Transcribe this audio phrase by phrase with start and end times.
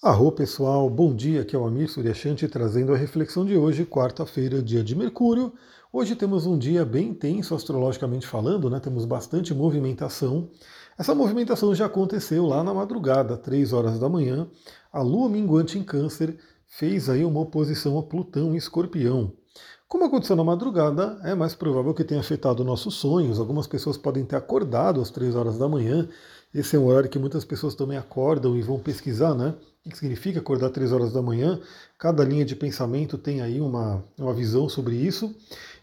[0.00, 4.62] Arro pessoal, bom dia, aqui é o Amir Suryashanti trazendo a reflexão de hoje, quarta-feira,
[4.62, 5.52] dia de Mercúrio.
[5.92, 8.78] Hoje temos um dia bem intenso astrologicamente falando, né?
[8.78, 10.50] temos bastante movimentação.
[10.96, 14.48] Essa movimentação já aconteceu lá na madrugada, 3 horas da manhã.
[14.92, 16.38] A lua minguante em câncer
[16.68, 19.32] fez aí uma oposição a Plutão em escorpião.
[19.88, 23.40] Como aconteceu na madrugada, é mais provável que tenha afetado nossos sonhos.
[23.40, 26.08] Algumas pessoas podem ter acordado às 3 horas da manhã.
[26.54, 29.54] Esse é um horário que muitas pessoas também acordam e vão pesquisar, né?
[29.84, 31.60] O que significa acordar 3 horas da manhã?
[31.98, 35.34] Cada linha de pensamento tem aí uma, uma visão sobre isso.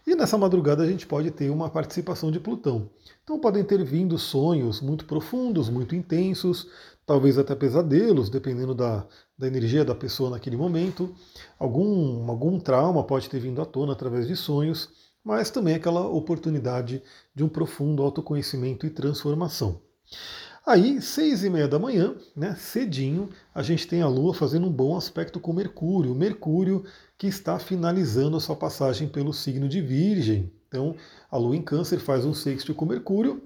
[0.04, 2.90] E nessa madrugada a gente pode ter uma participação de Plutão.
[3.22, 6.68] Então podem ter vindo sonhos muito profundos, muito intensos,
[7.06, 9.06] talvez até pesadelos, dependendo da,
[9.38, 11.14] da energia da pessoa naquele momento.
[11.58, 14.88] Algum, algum trauma pode ter vindo à tona através de sonhos,
[15.24, 17.02] mas também aquela oportunidade
[17.34, 19.80] de um profundo autoconhecimento e transformação.
[20.66, 24.72] Aí, seis e meia da manhã, né, cedinho, a gente tem a Lua fazendo um
[24.72, 26.12] bom aspecto com Mercúrio.
[26.12, 26.84] Mercúrio
[27.16, 30.52] que está finalizando a sua passagem pelo signo de Virgem.
[30.66, 30.96] Então,
[31.30, 33.40] a Lua em Câncer faz um sexto com Mercúrio,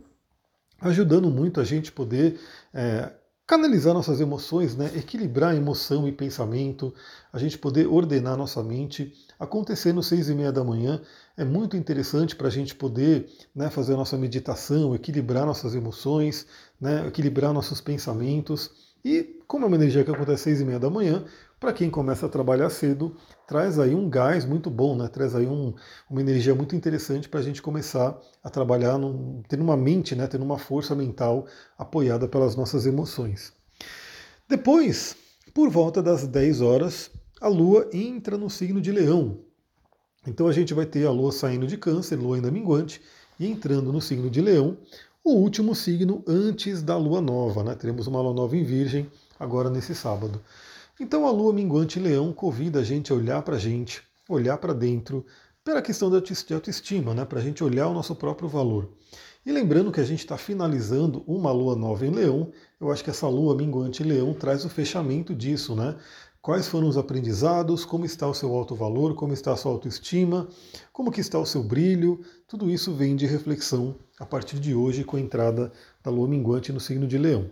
[0.81, 2.41] ajudando muito a gente poder
[2.73, 3.13] é,
[3.51, 6.95] canalizar nossas emoções, né, equilibrar emoção e pensamento,
[7.33, 9.13] a gente poder ordenar nossa mente.
[9.41, 11.03] Acontecendo seis e meia da manhã
[11.37, 16.47] é muito interessante para a gente poder né, fazer a nossa meditação, equilibrar nossas emoções,
[16.81, 18.71] né, equilibrar nossos pensamentos.
[19.05, 21.25] E como é uma energia que acontece às seis e meia da manhã,
[21.61, 23.15] para quem começa a trabalhar cedo,
[23.47, 25.07] traz aí um gás muito bom, né?
[25.09, 25.75] traz aí um,
[26.09, 30.27] uma energia muito interessante para a gente começar a trabalhar, num, tendo uma mente, né?
[30.27, 33.53] tendo uma força mental apoiada pelas nossas emoções.
[34.49, 35.15] Depois,
[35.53, 39.39] por volta das 10 horas, a Lua entra no signo de Leão.
[40.27, 43.03] Então a gente vai ter a Lua saindo de Câncer, Lua ainda minguante,
[43.39, 44.79] e entrando no signo de Leão,
[45.23, 47.63] o último signo antes da lua nova.
[47.63, 47.75] Né?
[47.75, 50.41] Teremos uma lua nova em Virgem agora nesse sábado.
[51.01, 54.75] Então a lua minguante leão convida a gente a olhar para a gente, olhar para
[54.75, 55.25] dentro,
[55.65, 57.25] pela questão da autoestima, né?
[57.25, 58.87] para a gente olhar o nosso próprio valor.
[59.45, 63.09] E lembrando que a gente está finalizando uma lua nova em leão, eu acho que
[63.09, 65.97] essa lua minguante leão traz o fechamento disso, né?
[66.43, 70.49] Quais foram os aprendizados, como está o seu alto valor, como está a sua autoestima,
[70.93, 75.03] como que está o seu brilho, tudo isso vem de reflexão a partir de hoje
[75.03, 75.73] com a entrada
[76.05, 77.51] da lua minguante no signo de leão.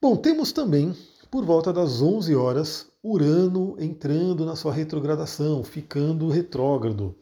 [0.00, 0.94] Bom, temos também,
[1.30, 7.14] por volta das 11 horas, Urano entrando na sua retrogradação, ficando retrógrado.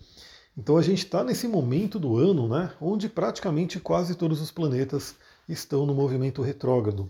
[0.57, 5.15] Então a gente está nesse momento do ano, né, onde praticamente quase todos os planetas
[5.49, 7.09] estão no movimento retrógrado.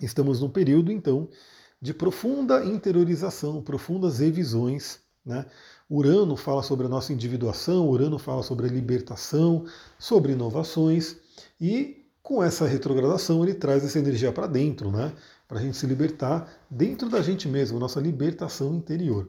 [0.00, 1.28] Estamos num período, então,
[1.80, 5.00] de profunda interiorização, profundas revisões.
[5.24, 5.44] Né?
[5.90, 9.66] Urano fala sobre a nossa individuação, Urano fala sobre a libertação,
[9.98, 11.16] sobre inovações,
[11.60, 15.12] e com essa retrogradação ele traz essa energia para dentro, né?
[15.48, 19.28] Para a gente se libertar dentro da gente mesmo, nossa libertação interior.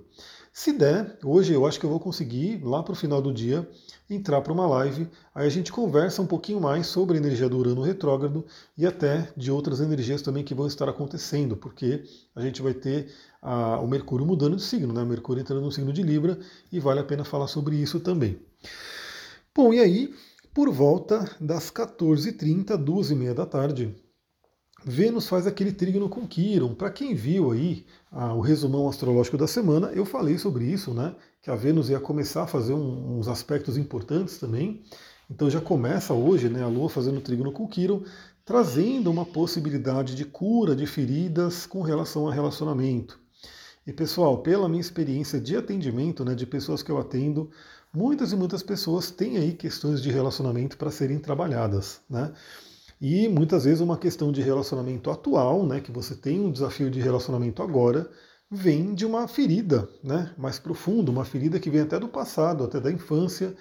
[0.52, 3.70] Se der, hoje eu acho que eu vou conseguir, lá para o final do dia,
[4.10, 5.08] entrar para uma live.
[5.36, 8.44] Aí a gente conversa um pouquinho mais sobre a energia do Urano retrógrado
[8.76, 12.04] e até de outras energias também que vão estar acontecendo, porque
[12.36, 15.06] a gente vai ter a, o Mercúrio mudando de signo, né?
[15.06, 16.40] Mercúrio entrando no signo de Libra
[16.72, 18.40] e vale a pena falar sobre isso também.
[19.54, 20.12] Bom, e aí,
[20.56, 23.96] por volta das 14h30, 12h30 da tarde,
[24.90, 26.74] Vênus faz aquele trígono com Quiron.
[26.74, 31.14] Para quem viu aí o resumão astrológico da semana, eu falei sobre isso, né?
[31.42, 34.82] Que a Vênus ia começar a fazer um, uns aspectos importantes também.
[35.30, 36.64] Então já começa hoje, né?
[36.64, 38.02] A Lua fazendo trígono com Quiron,
[38.46, 43.20] trazendo uma possibilidade de cura de feridas com relação a relacionamento.
[43.86, 47.50] E pessoal, pela minha experiência de atendimento, né, de pessoas que eu atendo,
[47.94, 52.32] muitas e muitas pessoas têm aí questões de relacionamento para serem trabalhadas, né?
[53.00, 57.00] E muitas vezes uma questão de relacionamento atual, né, que você tem um desafio de
[57.00, 58.10] relacionamento agora,
[58.50, 62.80] vem de uma ferida né, mais profunda, uma ferida que vem até do passado, até
[62.80, 63.56] da infância.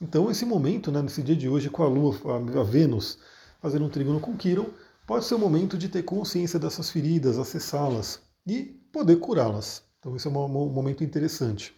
[0.00, 2.14] Então esse momento, né, nesse dia de hoje, com a Lua,
[2.60, 3.18] a Vênus,
[3.60, 4.66] fazendo um trígono com Quiron,
[5.06, 9.82] pode ser o momento de ter consciência dessas feridas, acessá-las e poder curá-las.
[9.98, 11.74] Então esse é um momento interessante.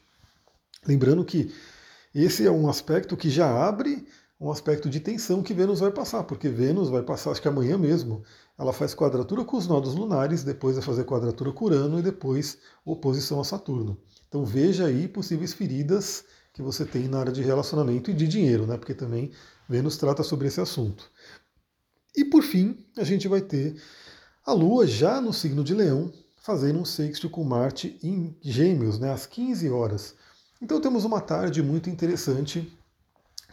[0.86, 1.50] Lembrando que
[2.14, 4.06] esse é um aspecto que já abre
[4.40, 7.76] um aspecto de tensão que Vênus vai passar, porque Vênus vai passar, acho que amanhã
[7.76, 8.22] mesmo,
[8.58, 12.56] ela faz quadratura com os nodos lunares, depois vai fazer quadratura com Urano e depois
[12.82, 14.00] oposição a Saturno.
[14.28, 18.66] Então veja aí possíveis feridas que você tem na área de relacionamento e de dinheiro,
[18.66, 18.78] né?
[18.78, 19.30] Porque também
[19.68, 21.10] Vênus trata sobre esse assunto.
[22.16, 23.80] E por fim, a gente vai ter
[24.44, 29.12] a Lua já no signo de Leão, fazendo um sexto com Marte em Gêmeos, né,
[29.12, 30.14] às 15 horas.
[30.60, 32.72] Então temos uma tarde muito interessante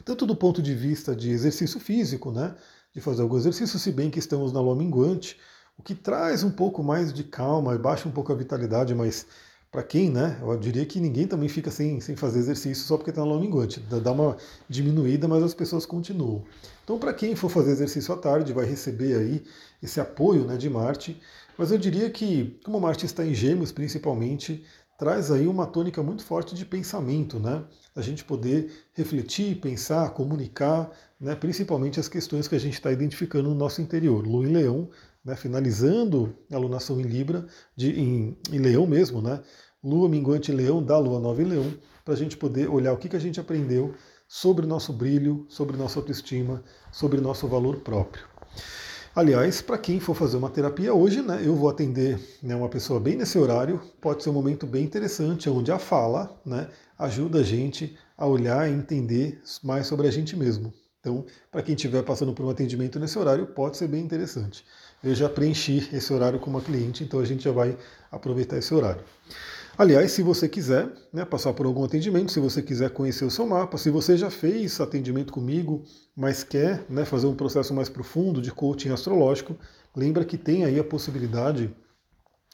[0.07, 2.55] tanto do ponto de vista de exercício físico, né,
[2.95, 5.37] de fazer algum exercício, se bem que estamos na lua minguante,
[5.77, 9.27] o que traz um pouco mais de calma e baixa um pouco a vitalidade, mas
[9.69, 10.39] para quem, né?
[10.41, 13.81] Eu diria que ninguém também fica sem, sem fazer exercício só porque está no minguante.
[13.81, 14.37] Dá uma
[14.69, 16.45] diminuída, mas as pessoas continuam.
[16.85, 19.43] Então, para quem for fazer exercício à tarde, vai receber aí
[19.83, 21.21] esse apoio né, de Marte.
[21.57, 24.63] Mas eu diria que, como Marte está em Gêmeos principalmente,
[24.97, 27.63] traz aí uma tônica muito forte de pensamento, né?
[27.95, 31.35] A gente poder refletir, pensar, comunicar, né?
[31.35, 34.25] principalmente as questões que a gente está identificando no nosso interior.
[34.25, 34.89] Lua em Leão,
[35.23, 35.35] né?
[35.35, 37.45] finalizando a lunação em Libra,
[37.75, 39.39] de, em, em Leão mesmo, né?
[39.83, 41.71] Lua minguante em Leão, da Lua nova em Leão,
[42.03, 43.93] para a gente poder olhar o que, que a gente aprendeu
[44.27, 48.25] sobre o nosso brilho, sobre nossa autoestima, sobre nosso valor próprio.
[49.17, 52.99] Aliás, para quem for fazer uma terapia hoje, né, eu vou atender né, uma pessoa
[52.99, 56.69] bem nesse horário, pode ser um momento bem interessante, onde a fala né,
[56.99, 60.71] ajuda a gente a olhar e entender mais sobre a gente mesmo.
[60.99, 64.63] Então, para quem estiver passando por um atendimento nesse horário, pode ser bem interessante.
[65.03, 67.75] Eu já preenchi esse horário com uma cliente, então a gente já vai
[68.11, 69.01] aproveitar esse horário.
[69.77, 73.45] Aliás, se você quiser né, passar por algum atendimento, se você quiser conhecer o seu
[73.45, 75.83] mapa, se você já fez atendimento comigo,
[76.15, 79.55] mas quer né, fazer um processo mais profundo de coaching astrológico,
[79.95, 81.69] lembra que tem aí a possibilidade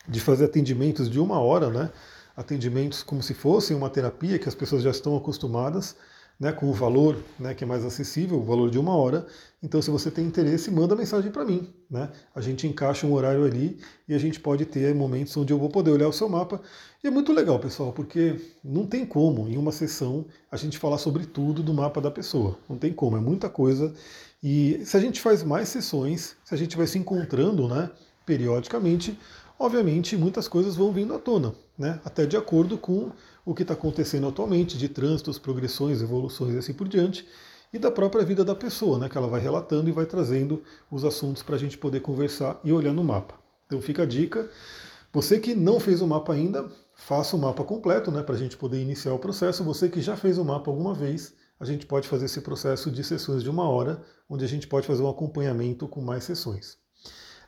[0.05, 1.91] de fazer atendimentos de uma hora, né?
[2.35, 5.95] Atendimentos como se fossem uma terapia que as pessoas já estão acostumadas
[6.39, 9.25] né, com o valor né, que é mais acessível, o valor de uma hora.
[9.61, 11.73] Então, se você tem interesse, manda mensagem para mim.
[11.89, 12.09] Né?
[12.35, 15.69] A gente encaixa um horário ali e a gente pode ter momentos onde eu vou
[15.69, 16.61] poder olhar o seu mapa.
[17.03, 20.97] E é muito legal, pessoal, porque não tem como em uma sessão a gente falar
[20.97, 22.57] sobre tudo do mapa da pessoa.
[22.67, 23.93] Não tem como, é muita coisa.
[24.41, 27.89] E se a gente faz mais sessões, se a gente vai se encontrando né,
[28.25, 29.17] periodicamente,
[29.59, 31.99] obviamente muitas coisas vão vindo à tona, né?
[32.03, 33.11] até de acordo com
[33.45, 37.27] o que está acontecendo atualmente, de trânsitos, progressões, evoluções e assim por diante,
[37.71, 39.09] e da própria vida da pessoa, né?
[39.09, 40.61] que ela vai relatando e vai trazendo
[40.91, 43.35] os assuntos para a gente poder conversar e olhar no mapa.
[43.65, 44.49] Então fica a dica.
[45.11, 48.21] Você que não fez o mapa ainda, faça o mapa completo né?
[48.21, 49.63] para a gente poder iniciar o processo.
[49.63, 53.03] Você que já fez o mapa alguma vez, a gente pode fazer esse processo de
[53.03, 56.82] sessões de uma hora, onde a gente pode fazer um acompanhamento com mais sessões.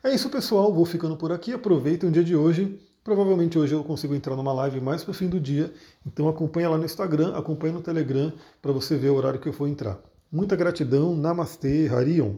[0.06, 0.72] É isso, pessoal.
[0.72, 1.52] Vou ficando por aqui.
[1.52, 2.78] Aproveitem o dia de hoje.
[3.02, 5.74] Provavelmente hoje eu consigo entrar numa live mais para o fim do dia.
[6.06, 8.32] Então acompanha lá no Instagram, acompanha no Telegram
[8.62, 9.98] para você ver o horário que eu for entrar.
[10.30, 11.16] Muita gratidão.
[11.16, 12.36] Namastê, Harion.